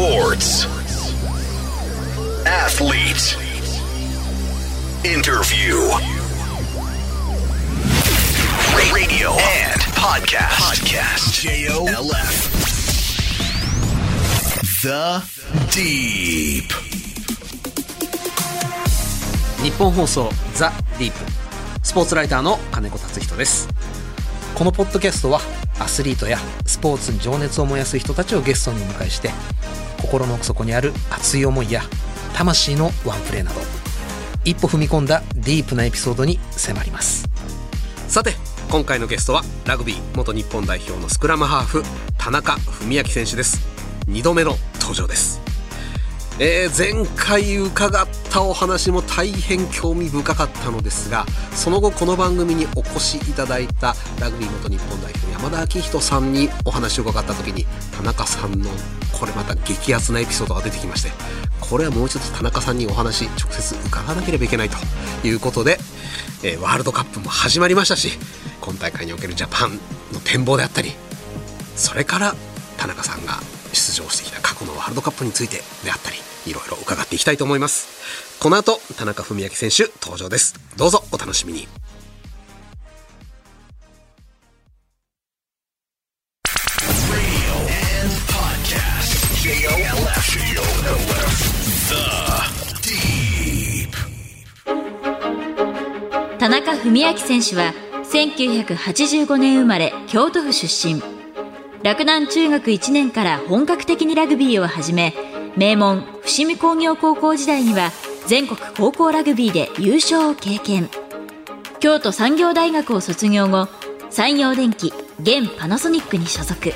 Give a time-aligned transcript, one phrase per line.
[0.00, 0.66] Sports.
[2.44, 3.32] Athlete.
[5.08, 5.72] Interview.
[8.76, 10.84] Ra- Radio and podcast.
[10.84, 11.40] Podcast.
[11.40, 12.28] J-O-L-F.
[14.82, 15.22] The
[15.70, 16.68] Deep.
[19.62, 21.18] 日本放送ザ・ディープ
[21.82, 23.66] スポーツライターの金子達人です
[24.54, 25.40] このポッドキャストは
[25.78, 26.36] アスリートや
[26.66, 29.30] スポーツに情熱を燃やす人たちをゲストにお迎えして
[29.96, 31.82] 心の奥底にある熱い思いや
[32.34, 33.60] 魂のワンプレーなど
[34.44, 37.28] 一歩踏み込んだディープなエピソードに迫ります。
[38.06, 38.34] さて
[38.70, 41.82] 今回のゲストはラグビー元日本代表のスクラムハーフ
[42.16, 43.66] 田中文明選手です。
[44.06, 45.40] 2度目の登場です。
[46.38, 57.64] えー前回伺ったお話も大変興味深かったのですがその後この番組にお越しいただいたラグビー元日本代表山田昭人さんにお話を伺った時に
[57.96, 58.68] 田中さんの
[59.18, 61.10] これまた激アツなエピソードが出てきまして
[61.60, 64.76] これはもう一つ田中さんにお話直接伺わなければいけないと
[65.26, 65.78] いうことで、
[66.44, 68.10] えーワールドカップも始まりましたし
[68.60, 69.78] 今大会におけるジャパン
[70.12, 70.92] の展望であったり
[71.76, 72.34] それから
[72.76, 73.34] 田中さんが
[73.72, 78.40] 出場してきた過去のワールドカップについてであったりいろいろ伺っていきたいと思います。
[78.40, 80.54] この後田中文明選手登場です。
[80.76, 81.85] どうぞお楽しみに。
[96.84, 97.74] 文明選手は
[98.04, 101.02] 1985年生まれ京都府出身。
[101.82, 105.14] 洛南中学1年から本格的にラグビーを始め
[105.56, 107.90] 名門伏見工業高校時代には
[108.26, 110.88] 全国高校ラグビーで優勝を経験。
[111.78, 113.68] 京都産業大学を卒業後
[114.10, 116.72] 山陽電機現パナソニックに所属。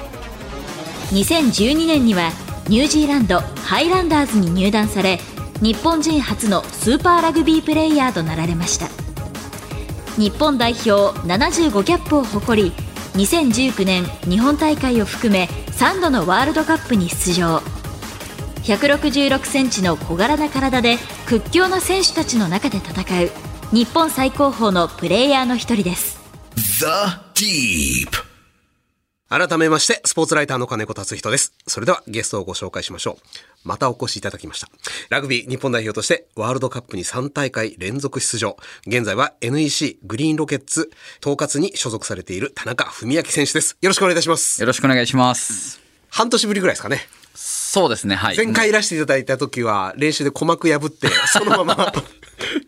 [1.12, 2.31] 2012年には
[2.69, 5.19] ニュージーランドハイランダーズに入団され
[5.61, 9.00] 日本人初のスーパーラグビープレイヤーとなられました。
[10.20, 12.72] 日本代表75キャップを誇り
[13.14, 17.62] 2019年日本大会を含め3度のワールドカップに出場。
[18.64, 23.31] 166センチの小柄な体で屈強な選手たちの中で戦う
[23.75, 26.20] 日本最高峰のプレイヤーの一人です。
[29.31, 31.55] 改めましてスポーツライターの金子達人です。
[31.69, 33.17] それではゲストをご紹介しましょう。
[33.63, 34.69] またお越しいただきました。
[35.09, 38.57] ラグビー日本代表としてワールドカップに3大会連続出場。
[38.89, 43.77] 現在は NEC グリーンロケッツ統括に所属されている田中文明選手です。
[43.81, 44.61] よろしくお願いいたします。
[44.61, 45.81] よろしくお願いします。
[46.09, 46.99] 半年ぶりぐらいですかね
[47.43, 48.37] そうですね、はい。
[48.37, 51.93] 前回いらしていただいた時は練習で鼓膜破って そのまま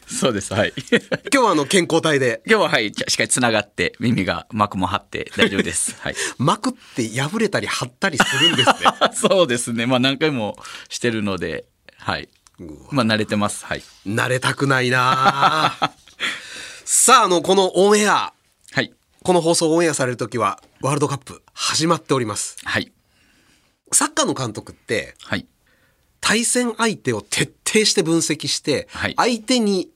[0.06, 0.72] そうです、はい。
[1.30, 5.94] 今日はあの健康体で今日は、はい、しっかり繋がって、耳が膜も張って大丈夫です。
[6.00, 6.14] はい。
[6.38, 8.76] 膜って破れたり張ったりするんですね
[9.12, 10.56] そうですね、まあ何回も
[10.88, 11.66] してるので、
[11.98, 12.30] はい。
[12.90, 13.82] まあ慣れてます、はい。
[14.06, 15.92] 慣れたくないなあ
[16.86, 18.32] さああのこのオンエア
[18.70, 18.90] はい。
[19.22, 22.90] この放送オンエアされる時はワールドカップ始まっておりますはい。
[23.92, 25.46] サッカーの監督ってはい。
[26.20, 29.90] 対戦相手を徹底して分析して、はい相手に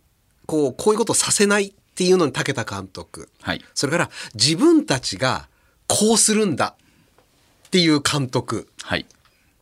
[0.46, 3.64] こうこういうことをさせないっていうのに長けた監督、はい。
[3.74, 5.48] それから自分たちが
[5.88, 6.76] こうするんだ
[7.66, 9.06] っていう監督はい。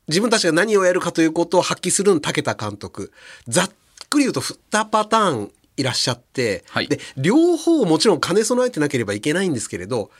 [0.09, 3.13] 自分たちが何をやるかということを発揮するのに長けた監督
[3.49, 3.71] ざっ
[4.11, 10.11] くり言うと2パターンいらっしゃって、はいで両方もちろん兼ね備えてなければいけないんですけれど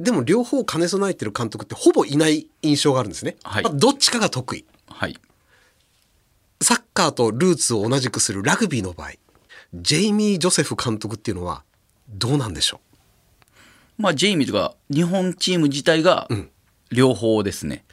[0.00, 3.36] でも両方兼ね備えてる監督ってほぼいない印象があるんですね。
[3.42, 4.64] はいまあどっちかが得意。
[4.88, 5.16] はい。
[6.62, 9.12] サッカーとルーツを同じくするラグビーの場合
[9.74, 11.62] ジェイミー・ジョセフ監督っていうのは
[12.08, 12.80] どうなんでしょ
[13.96, 16.28] まあジェイミーとか日本チーム自体が
[16.90, 17.84] 両方ですね。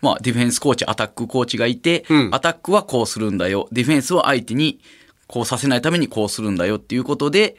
[0.00, 3.68] まあディフェンスコーチ、アタックコーチがいて、うんアタックはこうするんだよ。
[3.72, 4.80] ディフェンスは相手に
[5.26, 7.56] こうさせないためにこうするんだよっていうことで、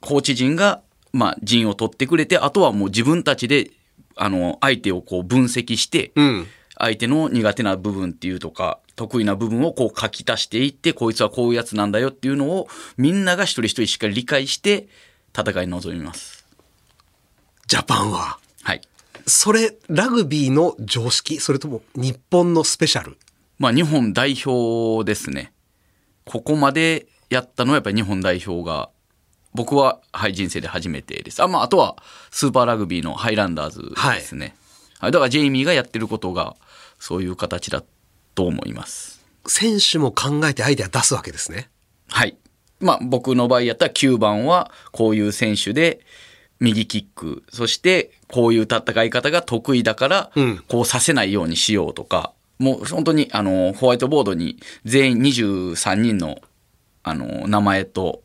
[0.00, 3.70] コーチ陣がまあ陣を取ってくれて、あとはもう自分たちで
[4.16, 6.46] あの相手をこう分析して、ううん。
[6.78, 12.66] 相手の苦手な部分っていうとか得意な部分をこう書き足していってこいつはこういうやつなんだよっていうのを
[12.96, 14.88] みんなが一人一人しっかり理解して
[15.38, 16.44] 戦いに臨みます。
[17.68, 18.38] ジャパンは。
[18.62, 18.80] はい。
[19.26, 23.16] それ、ラグビーの常識それとも日本のスペシャル？
[23.58, 25.52] まあ日本代表ですね。
[26.24, 28.88] ここまでやったのはやっぱり日本代表が
[29.54, 31.42] 僕は、はい、人生で初めてです。
[31.42, 31.96] あ、まああとは
[32.30, 33.82] スーパーラグビーのハイランダーズ
[34.14, 34.54] ですね。
[34.98, 36.56] はい、だからジェイミーがやってることが
[36.98, 37.82] そういう形だ
[38.34, 39.20] と思います。
[39.46, 41.68] 選手も考えてアイデア出すわけですね。
[42.08, 42.36] はい。
[42.80, 46.00] まあ僕の場合やったら9番はこういう選手で
[46.60, 56.40] 右キック、そしてこういう戦い方が得意だからうんこうさせないようにしようとか、もう本当にあのホワイトボードに全員23人の
[57.02, 58.22] あの名前と、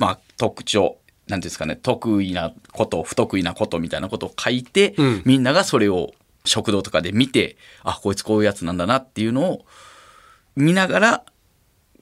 [0.00, 0.96] まあ、特徴
[1.28, 5.22] なんですかね得意なこと不得意なことみたいなことを書いて、うん。
[5.24, 6.12] みんながそれを
[6.44, 9.66] 食堂とかで見てあこいつこういうやつなんだなっていうのを
[10.56, 11.24] 見ながら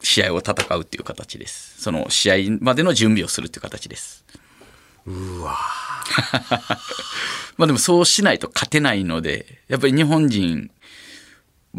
[0.00, 1.82] 試合を戦うっていう形です。
[1.82, 4.24] その試合までの準備をするっていう形です。
[5.06, 5.56] うわ。
[7.58, 10.70] まあでもそうしないと勝てないので、やっぱり日本人、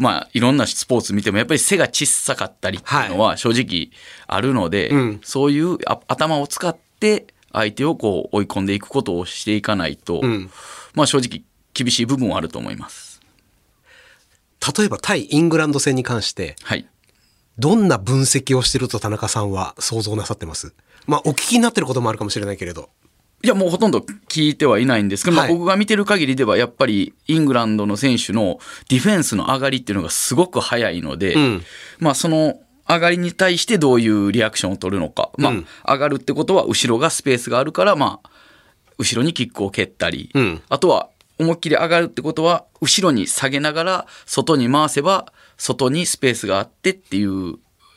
[0.00, 3.90] まあいろんなスポーツ見てもやっぱり背が小さかったりっていうのは正直
[4.26, 10.50] あるので、うんそういうあ頭を使って相手をこう追い込んでいくことをしていかないと、うん
[10.94, 11.42] まあ正直
[11.74, 13.20] 厳しい部分はあると思います。
[14.76, 16.86] 例えば対イングランド戦に関して、はい。
[17.58, 20.72] どんな分析をしてると田中さんは想像なさってます？
[21.06, 22.88] まあ、お聞きになってることもあるかもしれないけれど。
[23.42, 28.58] いやもうほとんど聞いてはいないんですけど、まあはい僕が見てる限りではやっぱりイングランドの選手の
[28.88, 31.62] ディフェンスの上がりっていうのがすごく早いので、うん。
[31.98, 35.66] まあその上がりに対してどういうリアクションを取るのか、まうん。
[35.84, 38.30] あ上がるってことは後ろがスペースがあるからまあ
[38.98, 40.62] 後ろにキックを蹴ったり、うん。
[40.68, 41.08] あとは
[41.38, 47.54] 思いっきり上がるってことは後ろに下げながら外に回せば外にスペースがあってっていう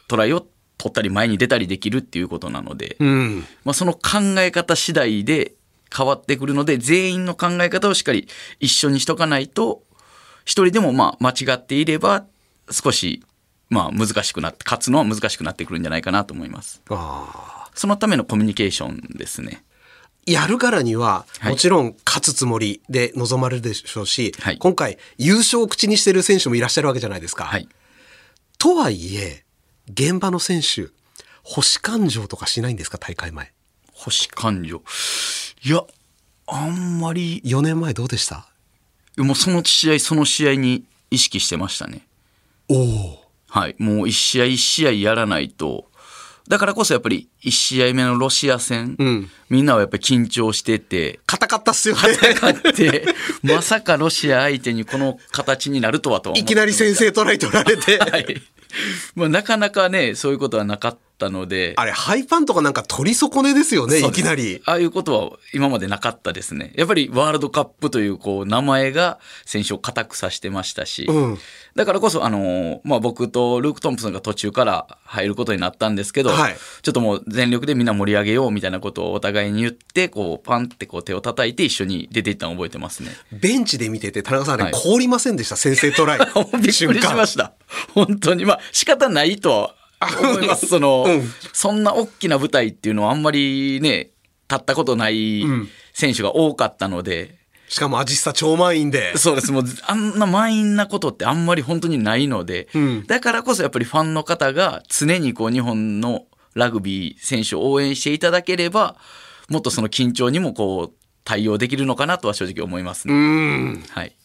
[0.07, 0.45] トライを
[0.83, 3.45] 取ったり前に出たりできるっていうことなので、うん。
[3.63, 5.53] まあ、その考え方次第で
[5.95, 8.27] 変わってくるので全員の考え方をしっかり
[8.59, 9.83] 一緒にしとかないと
[10.44, 12.25] 一人でもまあ間違っていれば
[12.69, 13.24] 少し
[13.69, 17.71] まあ難しくなって勝つのは難しくなってくるんじゃないかなと思いますああ。
[17.75, 19.63] そのためのコミュニケーションですね
[20.25, 27.44] やるからには、はいもちろん勝つつもりで臨まれるでしょうし、はい今回優勝を口にしてる選手もいらっしゃるわけじゃないですか。
[27.44, 27.68] はい
[28.57, 29.44] とはいえ、
[29.89, 30.88] 現場の選手、
[31.44, 33.51] 星感情とかしないんですか、大会前？
[33.94, 34.81] 星感情
[35.63, 35.81] いや
[36.47, 38.47] あんまり4年前どうでした？
[39.18, 42.07] もうその試合その試合に意識してましたね
[42.69, 43.24] おお。
[43.47, 43.75] はい。
[43.77, 45.91] もう一試合一試合やらないと。
[46.47, 52.01] だからこそやっぱり一試合目のロシア戦、うんみんなはやっぱり緊張してて、硬かったっすよね。
[52.41, 53.05] 勝って、
[53.43, 57.99] まさかロシア相手にこの形になるとはとはいきなり先制トライ取られて。
[58.01, 58.41] はい。
[59.13, 64.62] まあなかなかね、そういうことはなかったので、あれ、ハイパンとかなんか取り損ねですよね、いきなり。
[64.65, 66.74] ああいうことは今までなかったですね。
[66.75, 71.38] やっぱりワールドカップというこう名前が選手を固くさしてましたし、うん
[71.75, 83.10] だからこそあの、まあ、僕とルーク・トンプソンが途中から入ることになったんですけど、はいちょっともう全力でみんな盛り上げようみたいなことをお互いに言って、こうパンってこう手を叩いて一緒に出ていったのを覚えてますね。
[83.31, 86.19] ベンチで見てて、田中さんあれ、はい凍りませんでした、先制トライ。
[86.19, 87.54] びっくりしました。
[87.94, 88.45] 本当に。
[88.45, 89.75] まあ仕方ないとは
[90.19, 90.67] 思います。
[90.67, 94.11] その、うんそんな大きな舞台っていうのはあんまりね、
[94.50, 97.35] 立ったことないん選手が多かったので、
[97.69, 99.17] しかもアジスタ超満員で。
[99.17, 99.51] そうです。
[99.51, 108.95] もう、あんな満員なことってあんまり本当にないので、うんだからこそやっぱりファンの方が常にこう日本のラグビー選手を応援していただければ、
[109.50, 113.17] もっとその緊張にもこう対応できるのかなとは正直思いますうね。
[113.17, 113.83] ん。
[113.89, 114.15] はい。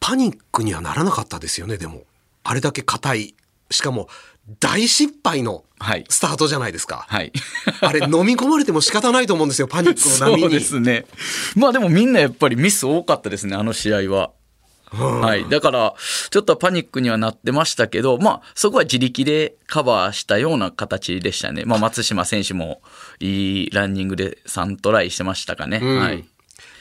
[0.00, 2.02] パニックにはならなかったですよね、でも。
[2.42, 3.34] あれだけ硬い。
[3.74, 4.08] しかも、
[4.60, 6.04] 大失敗のはい。
[6.08, 7.04] スタートじゃないですか。
[7.08, 7.32] はい。
[7.80, 10.40] あれ、飲み込まれても仕方ないと思うんですよ、 パニックの波に。
[10.42, 11.04] そうですね。
[11.56, 14.30] まあでもみんなやっぱりミス多かったですね、あの試合は。
[14.94, 15.48] はい。
[15.48, 15.94] だから、
[16.30, 21.64] ちょっとパニックにはなってましたけど、まあ、そこは自力でカバーしたような形でしたね。
[21.64, 22.80] まあ、松島選手も
[23.18, 25.80] いいランニングで3トライしてましたかね。
[25.82, 26.24] うんはい。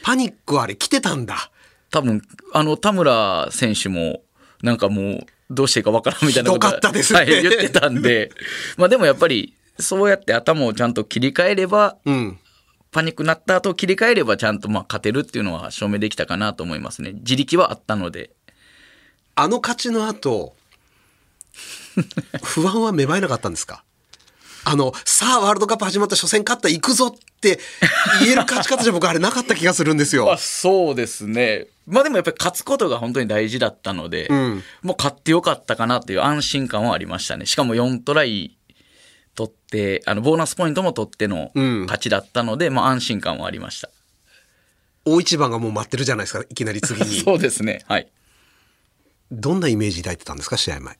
[0.03, 1.49] パニックはあれ来てたんだ。
[1.89, 2.21] 多分、
[2.53, 4.21] あの、田村選手も、
[4.61, 8.31] なんかもう、どうしていいかわからんみたいなことかったですねはい、言ってたんで、
[8.77, 12.39] まあでもやっぱり、そうやって頭をちゃんと切り替えれば、うん。
[12.91, 17.13] パニックになった後切り替えればちゃんとまあ勝てるっていうのは証明できたかなと思いますね。
[17.13, 18.29] 自力はあったので。
[19.35, 20.55] あの勝ちの後、
[22.43, 23.83] 不安は芽生えなかったんですか？
[24.65, 27.59] あの、さあワールドカップ始まった初戦勝った行くぞって
[28.21, 30.37] 言える勝ち方じゃ僕あれなかった気がするんですよま あ。
[30.37, 31.67] そうですね。
[31.85, 37.45] まあでもやっぱり勝つことが本当に大事だったので、うんもう勝ってよかったかなっていう安心感はありましたね。
[37.45, 38.57] しかも4トライ
[39.35, 43.89] 取って、あの、ボーナスポイントも取ってのうん勝ちだったので、まあ安心感はありました。
[45.05, 47.19] 大一番がもう待ってるじゃないですか、いきなり次に。
[47.19, 47.83] そうですね。
[47.89, 48.07] はい。
[49.31, 50.97] どんなイメージ抱いてたんですか、試合前？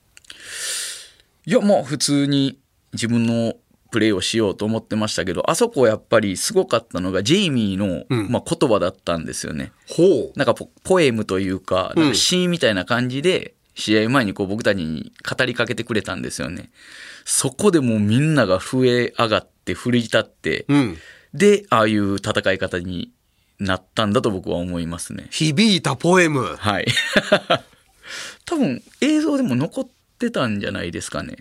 [1.45, 2.57] いや、もう普通に
[2.93, 3.55] 自分の
[3.91, 9.71] プレーをしようと思ってましたけど、あそこやっぱりすごかったのが、ジェイミーの、うんまあ、言葉だったんですよね。
[9.87, 10.31] ほう。
[10.35, 16.71] なんかポポエムというか、なんうんか詩みたいな感じで、試合前にこう僕たちに語りかけてくれたんですよね。
[17.23, 20.97] そこでもうみんなが震え上がって、奮い立って、うん。
[21.33, 23.11] で、ああいう戦い方に
[23.59, 25.27] なったんだと僕は思いますね。
[25.29, 26.55] 響いたポエム。
[26.57, 26.87] はい。
[28.45, 29.87] 多分映像でも残っ
[30.19, 31.37] てたんじゃないですかね。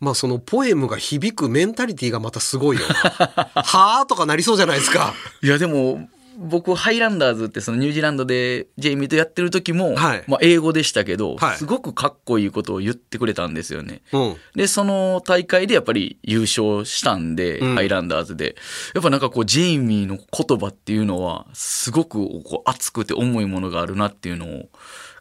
[0.00, 2.94] まあそのポエムが響くメンタリティがまたすごいよな。
[3.62, 5.14] はあとかなりそうじゃないですか。
[5.42, 14.02] いやでも僕ハイランダーズってそのニュージーランドでジェイミーとやってる時も、はいまあ、英語でしたけど、はいすごくかっこいいことを言ってくれたんですよね。
[14.12, 14.36] うん。
[14.54, 18.56] でその大会でやっぱり優勝したんで、うんハイランダーズで
[18.94, 24.68] やっぱなんかこうジェイミーの言葉っていうのはすごくこう熱くて重いものがあるなっていうのを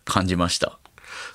[0.05, 0.79] 感じました。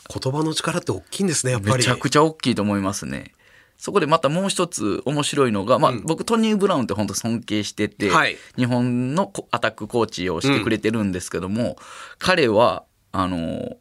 [0.08, 1.76] 言葉の力って大きいんですね、やっぱり。
[1.76, 3.32] めちゃくちゃ大きいと思いますね。
[3.78, 11.76] そこでまたもう一つ面白いのが、まあ、僕トニー・ブラウンって本当尊敬してて、はい日本のこアタックコーチをしてくれてるんですけども、
[12.18, 13.76] 彼はあの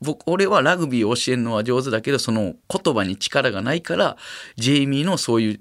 [0.00, 4.16] 僕俺はラグビーを教えるのは上手だけどその言葉に力がないから
[4.56, 5.60] ジェイミーのそういう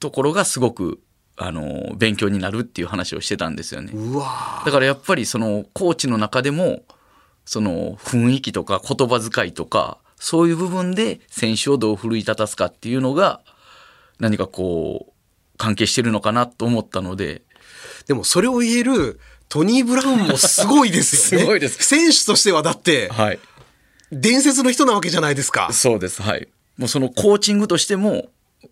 [0.00, 1.00] ところがすごく
[1.36, 3.92] あの勉強になるっていう話をしてたんですよね。
[3.94, 6.82] うわだからやっぱりそのコーチの中でも
[7.44, 13.40] その雰囲気とか言葉遣いとかそういう部分で選手をどう奮い立たすかっていうのが
[14.20, 15.12] 何かこう
[15.58, 17.42] 関係してるのかなと思ったので。
[18.06, 21.44] でもそれを言えるトニー・ブラウンもすごいですよね。
[21.46, 21.82] すごいです。
[21.82, 23.38] 選手としてはだって、はい。
[24.10, 25.70] 伝説の人なわけじゃないですか。
[25.72, 26.22] そうです。
[26.22, 26.48] はい。
[26.76, 28.30] もうそのコーチングとしても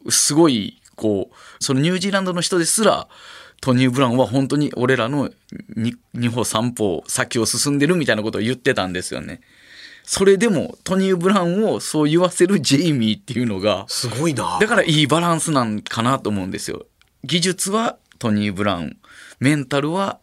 [0.09, 3.09] すごいこうそのニュージーランドの人ですら
[3.63, 5.31] トニー・ブラウンは本当に俺らの
[5.77, 9.41] 2歩3歩先を進んでるみたいなことを言ってたんですよね。
[10.05, 14.59] それでもトニー・ブラウンをそう言わせるジェイミーっていうのがすごいな。
[14.61, 16.87] だからいいバランスなんかなと思うんですよ。
[17.25, 18.97] 技術はトニー・ブラウン
[19.41, 20.19] メンタルは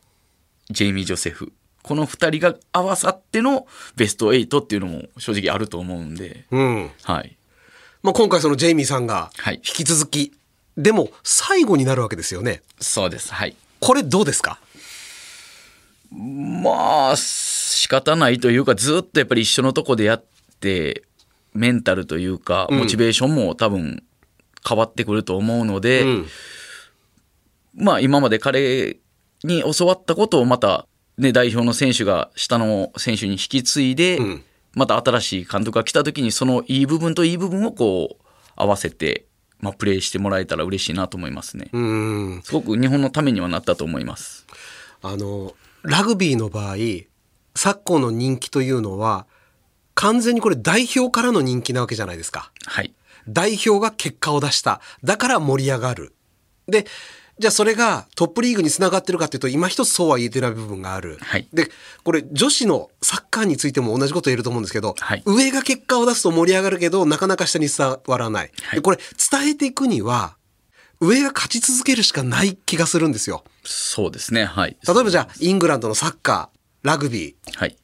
[0.70, 1.54] ジェイミー・ジョセフ
[1.84, 3.66] この2人が合わさっての
[3.96, 6.92] ベスト8っていうのも正直あると思うんで、うん。
[7.04, 7.38] はい、
[8.04, 10.34] まあ、今回そのジェイミーさんがはい引き続き、
[10.78, 12.62] でも最後になるわけですよね。
[12.80, 13.34] そうです。
[13.34, 13.56] はい。
[13.80, 14.60] これどうですか？
[16.12, 20.24] まあ仕方ないというかずっとやっぱり一緒のとこでやっ
[20.60, 21.04] て
[21.54, 24.04] メンタルというかモチベーションも多分
[24.68, 26.28] 変わってくると思うので、うん。
[27.76, 28.98] まあ今まで彼
[29.44, 34.44] に教わったことをまたね代表の選手が下の選手に引き継いで、うん。
[34.74, 38.24] また新しい監督が来た時にそのいい部分といい部分をこう
[38.56, 39.26] 合わせて、
[39.60, 41.70] まあ、プレーしてもらえたら嬉しいなと思いますね。
[41.74, 42.42] うん。
[42.44, 44.46] すごく日本のためにはなったと思います。
[45.02, 46.76] あの、ラグビーの場合、
[47.56, 49.26] 昨今の人気というのは、
[49.96, 52.52] 完全にこれ代表からの人気なわけじゃないですか。
[52.66, 52.94] はい。
[53.28, 54.80] 代表が結果を出した。
[55.04, 56.14] だから盛り上がる。
[56.68, 56.86] で、
[57.40, 61.18] じゃあそれがトップリーグにつながってるかっていうと、今一つそうは言えてない部分がある。
[61.22, 61.70] はいで、
[62.04, 68.52] これ女子のサッカーについても同じこと言えると思うんですけど、はい上が結果を出すと盛り上がるけど、なかなか下に伝わらない。
[68.62, 70.36] はいでこれ伝えていくには、
[71.00, 73.44] 上が勝ち続けるしかない気がするんですよ。
[73.64, 74.46] そうですね。
[74.46, 74.78] はい。
[74.88, 77.78] 例えばじゃあ、イングランドのサッカー、ラグビー、はい。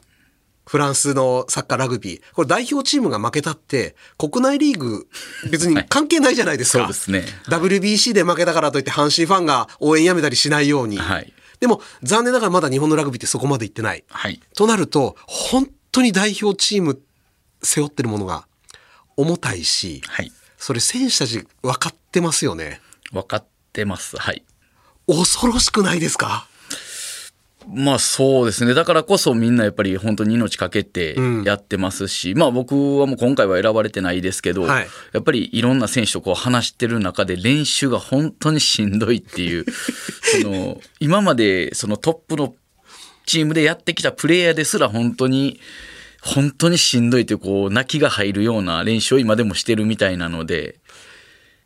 [0.66, 2.22] フランスのサッカーラグビー。
[2.34, 5.08] これ代表チームが負けたって、国内リーグ
[5.52, 6.80] 別に関係ないじゃないですか。
[6.80, 10.98] そうですね WBC で負けたからといって阪神ファンが応援やめたりしないように。
[10.98, 14.04] はいでも残念ながらまだ日本のラグビーってそこまで行ってない。
[14.10, 14.42] はい。
[14.54, 17.00] となると、本当に代表チーム
[17.62, 18.46] 背負ってるものが
[19.16, 20.32] 重たいし、はい。
[20.58, 22.82] それ選手たち分かってますよね。
[23.14, 24.18] 分かってます。
[24.18, 24.44] はい。
[25.08, 26.48] 恐ろしくないですか？
[27.68, 28.74] まあそうですね。
[28.74, 39.66] だからこそみんなやっぱり本当に命かけてうんやってますし、まあ僕はもう今回は選ばれてないですけど、はいやっぱりいろんな選手とこう話してる中で練習が本当にしんどいっていう、
[40.42, 42.56] その今までそのトップの
[43.26, 45.60] チームでやってきたプレイヤーですら本当に
[46.22, 50.80] 本当にしんどいというこう泣きが入るような練習を今でもしてるみたいなので、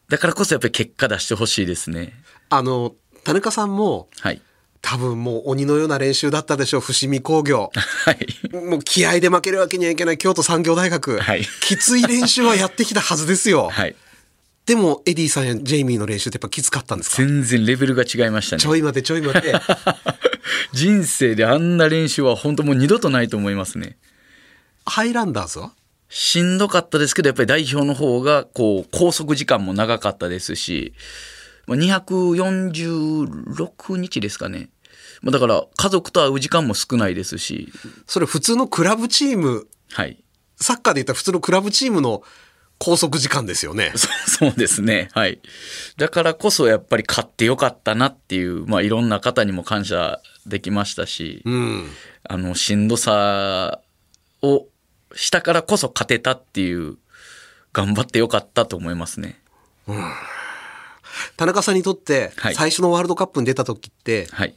[0.09, 2.13] だからこそやっぱり結果出してほしいですね。
[2.49, 4.41] あの、田中さんもはい。
[4.81, 7.72] 多分もう鬼のような練習だったでしょう、伏見工業。
[7.75, 8.55] はい。
[8.55, 11.19] もう気合で負けるわけにはいけない京都産業大学。
[11.19, 13.69] はいきつい練習はやってきたはずですよ。
[13.69, 13.96] はい。
[14.65, 17.17] でも、エディさんやジェイミーの練習ってやっぱきつかったんですか？
[17.17, 18.67] 全然レベルが違いましたねち。
[18.67, 19.53] ょい待てちょい待て。
[20.74, 23.98] 人生であんな練習は本当もう二度とないと思いますね。
[24.86, 25.72] ハイランダーズは？
[26.10, 30.93] しんどかったですけど、やっぱり代表の方が、こう、拘束時間も長かったですし、
[31.67, 34.69] まあ246日ですかね。
[35.21, 37.71] まあだから、家族と会う時間も少ないですし、
[38.07, 40.24] それ普通のクラブチーム、はい。
[40.59, 42.24] サッカーで言ったら普通のクラブチームの
[42.79, 43.93] 拘束時間ですよね。
[44.27, 45.09] そうですね。
[45.13, 45.39] はい。
[45.97, 51.91] だからこそやっぱり勝ってよかったなっていう、まあいろんな方にも感謝できましたし、うん。
[52.24, 53.81] あの、しんどさ
[54.41, 54.67] を
[55.13, 56.97] したからこそ勝てたっていう、
[57.74, 59.39] 頑張ってよかったと思いますね。
[61.36, 64.55] 田中さんにとってはい最初のワールドカップに出た時って、はい。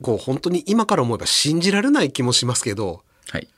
[0.00, 3.48] こう本当に今から思えば信じられない気もしますけど、はい。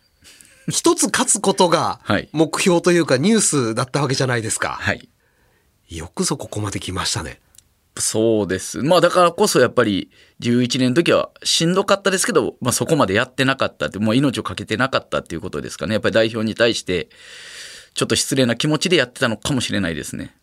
[0.69, 4.71] 一つ勝つことがはい目標というかニュースだったわけじゃないですか。
[4.81, 5.09] はい。
[5.89, 7.41] よくぞここまで来ましたね。
[7.97, 8.83] そうです。
[8.83, 10.11] まあだからこそやっぱり
[10.41, 15.93] 11年の時はしんどかったですけど、まあそこまでやってなかったって、もう命を懸けてなかったっていうことですかね。
[15.93, 17.09] やっぱり代表に対して、
[17.95, 20.35] ちょっと失礼な気持ちでやってたのかもしれないですね。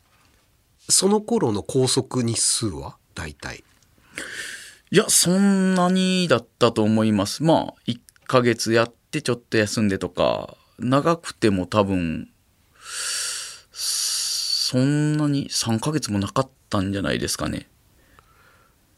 [0.89, 2.97] その頃の拘束日数は？
[3.15, 3.63] 大体。
[4.89, 7.43] いや、そんなにだったと思います。
[7.43, 12.29] まあ、1ヶ月やってちょっと休んでとか、長くても多分、
[13.71, 17.67] そんなに3ヶ月もなかったんじゃないですかね。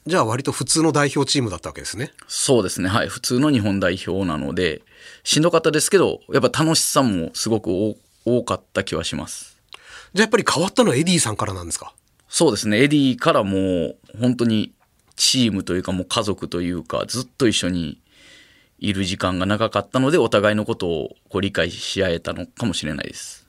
[0.06, 2.12] じゃあ割と普通の代表チームだったわけですね。
[2.28, 2.90] そうですね。
[2.90, 3.08] はい。
[3.08, 4.82] 普通の日本代表なので、
[5.24, 9.53] しんどかったですけど、やっぱ楽しさもすごく多多かった気はします。
[10.14, 11.94] じゃあやっぱり変わったのはエディさんからなんですか？
[12.30, 12.82] そうですね。
[12.82, 14.74] エディからもう本当に
[15.16, 18.00] チームというかもう家族というかずっと一緒に
[18.80, 23.48] いる時間が長かったのでお互いのことをこう理解し合えたのかもしれないです。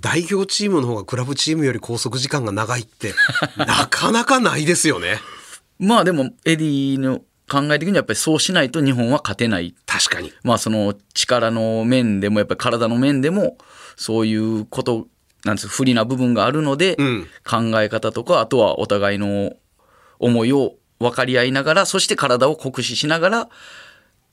[0.00, 3.14] 代表チームの方がクラブチームより拘束時間が長いって、
[3.56, 5.20] なかなかないですよね。
[5.78, 9.74] まあでもエディの考え的にはやっぱりそうしないと日本は勝てない。
[9.86, 10.32] 確かに。
[10.42, 13.58] まあその力の面でもやっぱり体の面でも
[13.96, 15.06] そういうこと
[15.44, 19.52] なんです不利な部分があるので、うん考え方とかあとはお互いの
[20.18, 23.48] 思いを分かり合いながらそして体を酷使しながら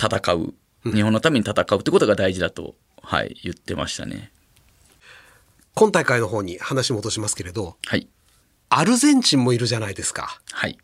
[0.02, 4.32] 戦う日本のために戦うってことが大事だと、はい、言ってましたね。
[5.74, 8.08] 今大会の方に話戻しますけれど、はい
[8.72, 10.40] アルゼンチンもいるじゃないですか。
[10.52, 10.78] はい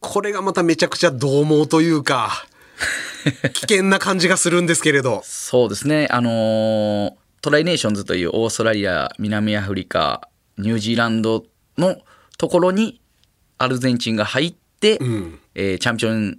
[0.00, 2.46] これがまためちゃくちゃ獰猛というか、
[3.52, 5.22] 危険な感じがするんですけれど。
[5.24, 7.12] そうですね、あのー
[7.42, 11.44] トライネーションズというオーストラリア、南アフリカ、ニュージーランド
[11.78, 11.96] の
[12.38, 13.00] ところに
[13.58, 16.38] アルゼンチンが入って、んえーチャンピオン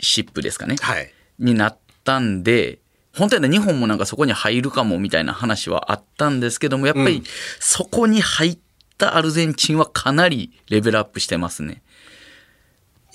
[0.00, 1.10] シップですかね、はい。
[1.38, 2.80] になったんで、
[3.16, 7.22] 本当はね、日本もなんかそこに入るかもみたいな話はあったんですけども、やっぱり
[7.58, 8.58] そこに入っ
[8.98, 11.82] たアルゼンチンはかなりレベルアップしてますね。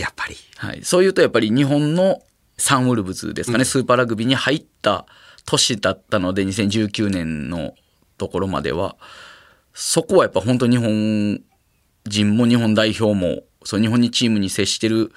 [0.01, 0.35] やっぱり。
[0.57, 2.21] はい、そういうとやっぱり日本の
[2.57, 5.05] サンウルブズですかね、スーパーラグビーに入った
[5.45, 7.73] 年だったので2019年の
[8.17, 8.95] ところまでは。
[9.73, 11.41] そこはやっぱ本当日本
[12.05, 15.11] 人も日本代表もそう日本にチームに接してる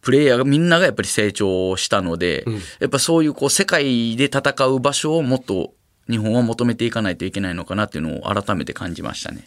[0.00, 2.44] プレイヤーがみんながやっぱり成長したので、
[2.78, 5.74] やっぱそういうこう世界で戦う場所をもっと
[6.08, 9.44] 日本は求めていかないといけないのかなっていうのを改めて感じましたね。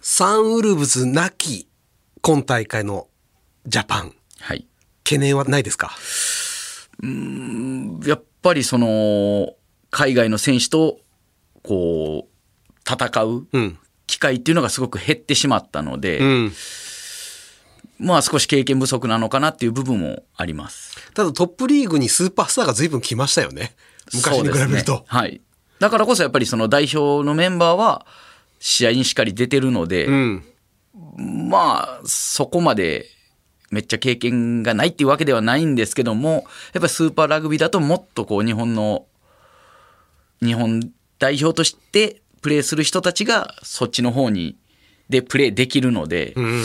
[0.00, 1.68] サンウルブズなき
[2.20, 3.06] 今大会の
[3.66, 4.66] ジャパン、はい
[5.04, 5.92] 懸念はないですか？
[8.06, 9.54] やっぱりその
[9.90, 10.98] 海外の選手と
[11.62, 13.78] こう戦ううん。
[14.06, 16.52] 機会っていうのがすごく減ってしまったので、うん。
[17.98, 20.94] まあ少し経験不足なのかなっていう部分もあります。
[21.14, 23.74] ただトップリーグにスーパースターが随分来ましたよね。
[24.12, 24.96] 昔に比べると。
[24.96, 25.40] ねはい。
[25.78, 28.04] だからこそやっぱりその代表のメンバーは
[28.58, 30.44] 試合にしっかり出てるので、うん。
[31.48, 33.06] まあそこまで
[33.74, 36.42] めっちゃ経験がないっていうわけではないんですけどもやっ
[36.74, 39.06] ぱりスーパーラグビーだともっとこう日本の
[40.42, 40.80] 日本
[41.18, 44.56] 代表としてプレーする人たちがそっちの方に
[45.08, 46.64] でプレーできるので、うん。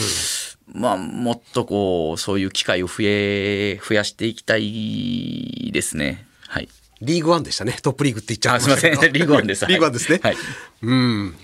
[0.72, 6.26] まあもっとこうそういう機会を増え増やしていきたいですね。
[6.48, 6.68] はい。
[7.00, 7.76] リーグワンでしたね。
[7.82, 9.66] トップリーグって言っちゃいまたけどせん リーグワンです。
[9.66, 10.20] リーグワンですね。
[10.22, 10.36] はい。
[10.82, 11.34] うん。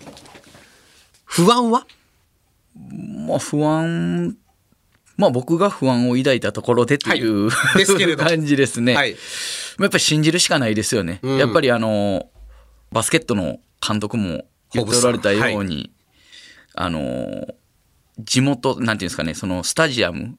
[1.24, 1.86] 不安は？
[3.26, 4.36] まあ不安、
[5.16, 8.94] まあ僕が不安を抱いたところでっていう、はいですけれど感じですね。
[8.94, 9.10] はい。
[9.10, 9.16] や
[9.86, 11.20] っぱり信じるしかないですよね。
[11.22, 12.28] うんやっぱりあの、
[12.92, 15.92] バスケットの監督も言っておられたように、
[16.74, 17.46] あの、
[18.18, 20.38] 地元、なんていうんですかね、そのスタジアム、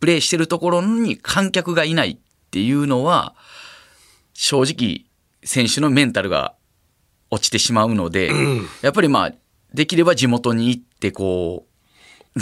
[0.00, 2.18] プレーしてるところに観客がいないっ
[2.50, 3.34] ていうのは、
[4.34, 5.06] 正直、
[5.44, 6.54] 選手のメンタルが
[7.30, 8.30] 落ちてしまうので、
[8.82, 9.32] やっぱりまあ、
[9.74, 11.68] できれば地元に行って、こう、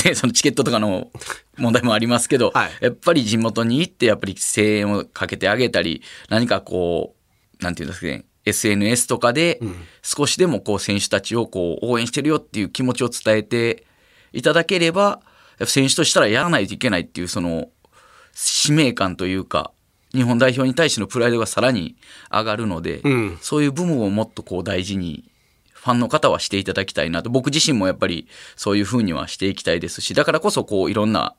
[0.05, 1.11] ね、そのチケットとかの
[1.57, 2.71] 問題もありますけど、はい。
[2.81, 7.15] やっぱり地元に行って、やっぱり声援をかけてあげたり、何かこ
[7.61, 9.61] う、なんていうんですかね、SNS とかで
[10.03, 13.85] 少しでもこう選手たちをこう応援してるよっていう気持ちを伝えて
[14.33, 15.21] いただければ、
[15.65, 17.69] 選手としたらやらないといけないっていうその
[18.33, 19.73] 使命感というか、
[20.15, 21.97] 日本代表に対してのプライドがさらに
[22.31, 23.39] 上がるので、ん。
[23.41, 25.25] そういう部分をもっとこう大事に
[25.87, 31.37] ファンの方はしていただきたいなと僕自身もやっぱりそういうふうにはしていきたいですしだからこそこういろんな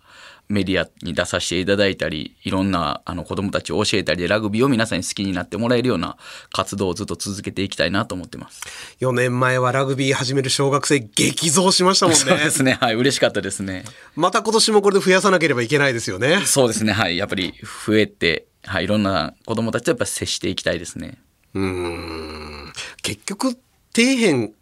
[0.47, 6.15] メディアに出させていただいたりいろんなあの子供たちを教えたりでラグビーを皆さんに好きになってもらえるような
[6.53, 8.61] 活動をずっと続けていきたいなと思ってます。
[9.01, 12.49] 4年前はラグビー始める小学生激増しましたもんねそうで。
[12.49, 13.83] すねはい嬉しかったですね。
[14.15, 16.39] また今年もこれで増やさなければいけないですよね。
[16.45, 17.53] そうですねはいやっぱり
[17.85, 21.17] 増えてはい、いろんな子供たちとやっぱ接していきたいですね。
[21.53, 22.73] うーん。
[23.01, 23.57] 結局、
[23.97, 24.53] 底辺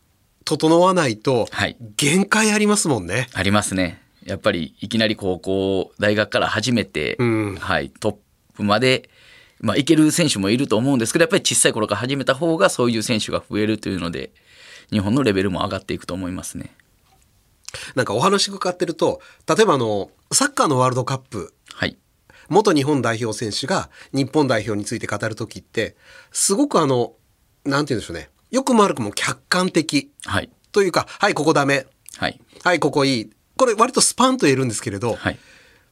[0.46, 3.28] 整わないとはい、限界ありますもんね。
[3.34, 4.02] ありますね。
[4.24, 8.16] やっぱりいきなり高校、大学から始めて、うんはい、トッ
[8.54, 9.10] プまで、
[9.60, 14.32] まあ、いける選手もいると思うんですけど、やっぱり小さい頃から始めた方がそういう選手が増えるというので、
[14.90, 16.74] 日本のレベルも上がっていくと思いますね。
[17.96, 19.20] なんかお話伺ってると、
[19.50, 21.98] 例えばあの、サッカーのワールドカップ、はい。
[22.48, 25.98] 元日本代表選手が日本代表について語るときって、
[26.32, 27.14] すごくあの、
[27.66, 28.30] なんて言うんでしょうね。
[28.56, 30.50] よくも悪くも客観的はい。
[30.72, 31.88] というか、はい、ここダメ。
[32.18, 32.40] はい。
[32.64, 33.30] はい、ここいい。
[33.58, 35.38] これ割とスパンと言えるんですけれど、はい。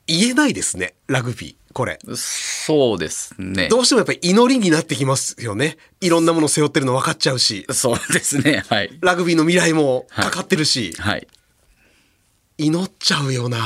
[0.08, 1.73] 言えないですね、ラグビー。
[1.73, 1.99] これ。
[2.15, 3.67] そうですね。
[3.67, 5.76] どうしてもやっぱり祈りになってきますよね。
[5.99, 8.63] いろんなもの背負ってるの分かっちゃうし、そうですね。
[8.69, 8.97] はい。
[9.02, 11.28] ラグビーの未来もかかってるし、はい。
[12.58, 13.58] 祈っちゃうよな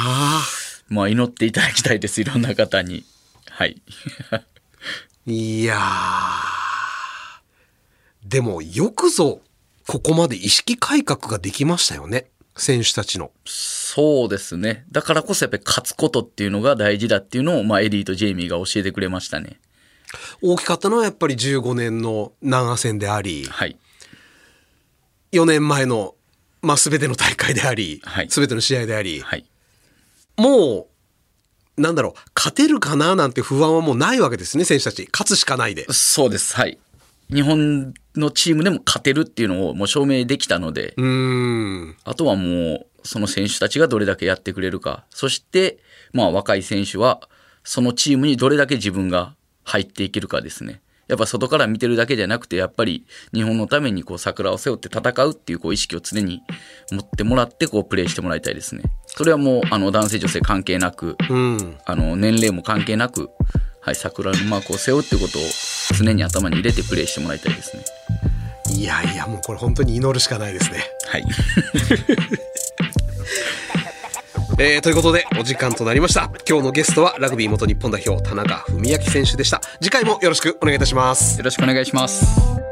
[0.90, 2.20] まあ祈っていただきたいです。
[2.20, 3.06] いろんな方に。
[3.52, 3.80] はい。
[5.28, 6.57] いやー。
[8.28, 9.40] でもよくぞ、
[9.88, 12.26] ここまで意識改革ができましたよね。
[12.58, 13.32] 選手たちの。
[13.46, 14.86] そうですね。
[14.92, 19.60] だからこそやっぱり勝つことっていうのが大事だっていうのを、まあエリーとジェイミーが教えてくれましたね。
[20.42, 23.78] 大きかったのはやっぱり15年の長戦であり、はい。
[25.32, 26.16] 4年前の、
[26.62, 29.46] まあ、全ての大会であり、はい全ての試合であり、はい。
[30.36, 30.88] も
[31.78, 35.08] う、なんだろう、勝てるかななんて不安はもうないわけですね、選手たち。
[35.14, 35.86] 勝つしかないで。
[35.92, 36.56] そうです。
[36.56, 36.78] はい。
[37.30, 40.94] 日本のチームでも勝てるっていうのをもう証明できたので。
[42.04, 45.06] あとはもう、その選手たちがどれだけやってくれるか。
[45.10, 45.80] そして、
[46.14, 47.22] まあ若い選手は、
[47.64, 50.82] そのチームにどれだけ自分が入っていけるかですね。
[51.08, 56.42] やっぱ外から見てるだけじゃなくて、やっぱり日本のためにこう桜を背負って戦うっていうこう意識を常に
[56.92, 58.84] 持ってもらってこうプレーしてもらいたいですね。
[59.06, 61.78] それはもうあの男性女性関係なく、うん。
[61.86, 63.30] あの年齢も関係なく、
[63.88, 65.42] はい、桜のマークを背負うってことを
[65.98, 67.86] 常に頭に入れてプレーしてもらいたいですね。
[68.76, 70.84] いやいや、もうこれ本当に祈るしかないですね。
[71.06, 71.26] はい。
[74.60, 76.30] えー、ということで、お時間となりました。
[76.46, 79.62] 今日のゲストは、ラグビー元日本代表、田中文明選手でした。
[79.82, 81.38] 次回もよろしくお願いいたします。
[81.38, 82.67] よろしくお願いします。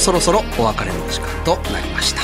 [0.00, 2.22] そろそろお別れの時間となりました。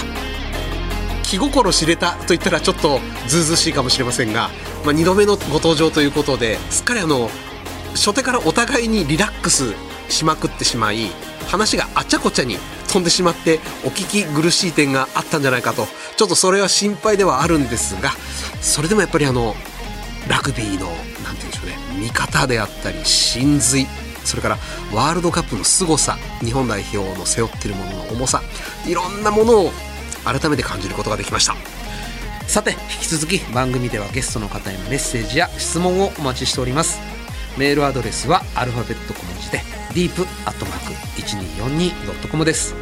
[1.22, 4.48] 気心知れたと言ったらちょっとずうずしいかもしれませんが、
[4.84, 7.28] まあ、2度目のご登場ということですっかりあの
[7.94, 9.74] 初手からお互いにリラックス
[10.08, 11.08] しまくってしまい
[11.48, 12.56] 話があちゃこちゃに
[12.88, 15.86] 飛んでしまってお聞き苦しい点があったんじゃないかと。
[16.16, 18.10] ちょっとそれは心配ではあるんですが
[18.62, 19.54] それでもやっぱりあの
[20.28, 23.86] ラグビーのなんて言うんでしょうね見方であったり真髄
[24.26, 24.58] それから
[24.92, 28.42] ワールドカップの凄さ日本代表の背負ってるものの重さ
[28.86, 29.70] いろんなものを
[30.24, 31.54] 改めて感じることができました。
[32.46, 37.00] さて引き続き番組ではゲストの方へのメッセージや質問をお待ちしております。
[37.56, 39.60] メールアドレスはアルファベット小文字で
[39.94, 42.76] deep.1242.com です。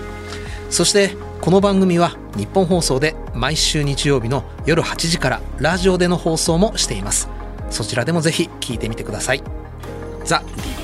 [0.70, 7.28] そしてこの番組は日本放送で毎週日曜日の夜8時からラジオでの放送もしています。
[7.70, 9.42] そちらでもぜひ聞いてみてください。
[10.24, 10.84] ザ・ディープ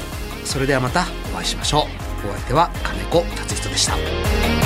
[0.50, 1.86] それではまたお会いしましょ
[2.24, 2.28] う。
[2.28, 4.59] お相手は金子達人でした。